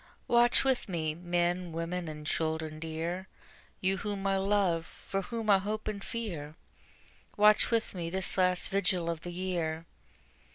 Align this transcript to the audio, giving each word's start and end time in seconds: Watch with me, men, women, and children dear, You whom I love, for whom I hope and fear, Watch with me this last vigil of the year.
Watch 0.27 0.63
with 0.63 0.89
me, 0.89 1.13
men, 1.13 1.71
women, 1.73 2.07
and 2.07 2.25
children 2.25 2.79
dear, 2.79 3.27
You 3.81 3.97
whom 3.97 4.25
I 4.25 4.37
love, 4.37 4.83
for 4.87 5.21
whom 5.21 5.47
I 5.51 5.59
hope 5.59 5.87
and 5.87 6.03
fear, 6.03 6.55
Watch 7.37 7.69
with 7.69 7.93
me 7.93 8.09
this 8.09 8.35
last 8.35 8.69
vigil 8.69 9.11
of 9.11 9.21
the 9.21 9.31
year. 9.31 9.85